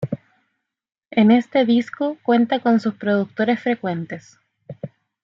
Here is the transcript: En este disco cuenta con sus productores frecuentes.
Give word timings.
En 1.11 1.29
este 1.29 1.63
disco 1.63 2.17
cuenta 2.23 2.59
con 2.59 2.79
sus 2.79 2.95
productores 2.95 3.59
frecuentes. 3.59 4.39